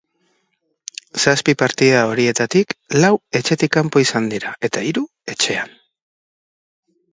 Zazpi 1.23 1.53
partida 1.63 1.99
horietatik, 2.13 2.73
lau 3.05 3.13
etxetik 3.41 3.75
kanpo 3.77 4.03
izango 4.07 4.35
dira 4.37 4.57
eta 4.71 4.85
hiru, 4.89 5.07
etxean. 5.37 5.79